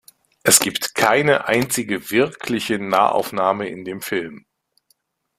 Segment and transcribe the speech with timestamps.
[0.41, 4.47] Es gibt keine einzige wirkliche Nahaufnahme in dem Film.